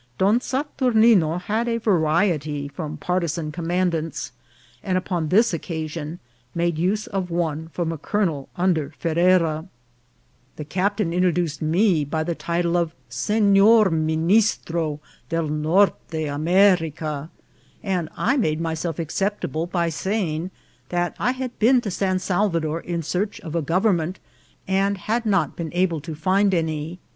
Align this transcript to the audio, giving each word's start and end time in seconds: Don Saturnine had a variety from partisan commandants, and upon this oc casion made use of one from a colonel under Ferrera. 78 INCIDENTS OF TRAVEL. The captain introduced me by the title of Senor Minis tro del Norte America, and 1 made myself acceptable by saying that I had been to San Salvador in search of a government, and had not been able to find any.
Don 0.17 0.41
Saturnine 0.41 1.41
had 1.41 1.67
a 1.67 1.77
variety 1.77 2.67
from 2.67 2.97
partisan 2.97 3.51
commandants, 3.51 4.31
and 4.81 4.97
upon 4.97 5.27
this 5.27 5.53
oc 5.53 5.61
casion 5.61 6.17
made 6.55 6.79
use 6.79 7.05
of 7.05 7.29
one 7.29 7.67
from 7.69 7.91
a 7.91 7.99
colonel 7.99 8.49
under 8.55 8.95
Ferrera. 8.99 8.99
78 9.05 9.37
INCIDENTS 9.43 9.45
OF 9.45 9.57
TRAVEL. 9.59 9.69
The 10.55 10.65
captain 10.65 11.13
introduced 11.13 11.61
me 11.61 12.03
by 12.03 12.23
the 12.23 12.33
title 12.33 12.77
of 12.77 12.95
Senor 13.09 13.91
Minis 13.91 14.57
tro 14.65 14.99
del 15.29 15.49
Norte 15.49 16.15
America, 16.15 17.29
and 17.83 18.09
1 18.15 18.41
made 18.41 18.59
myself 18.59 18.97
acceptable 18.97 19.67
by 19.67 19.89
saying 19.89 20.49
that 20.89 21.15
I 21.19 21.33
had 21.33 21.59
been 21.59 21.79
to 21.81 21.91
San 21.91 22.17
Salvador 22.17 22.79
in 22.79 23.03
search 23.03 23.39
of 23.41 23.53
a 23.53 23.61
government, 23.61 24.17
and 24.67 24.97
had 24.97 25.27
not 25.27 25.55
been 25.55 25.71
able 25.73 26.01
to 26.01 26.15
find 26.15 26.55
any. 26.55 26.97